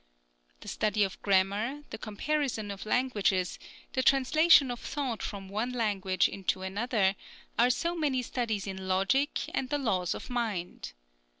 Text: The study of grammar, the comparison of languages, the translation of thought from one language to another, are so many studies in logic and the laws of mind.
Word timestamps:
The 0.61 0.67
study 0.67 1.03
of 1.03 1.21
grammar, 1.21 1.83
the 1.91 1.99
comparison 1.99 2.71
of 2.71 2.87
languages, 2.87 3.59
the 3.93 4.01
translation 4.01 4.71
of 4.71 4.79
thought 4.79 5.21
from 5.21 5.47
one 5.47 5.73
language 5.73 6.27
to 6.47 6.63
another, 6.63 7.15
are 7.59 7.69
so 7.69 7.93
many 7.95 8.23
studies 8.23 8.65
in 8.65 8.87
logic 8.87 9.41
and 9.53 9.69
the 9.69 9.77
laws 9.77 10.15
of 10.15 10.27
mind. 10.27 10.93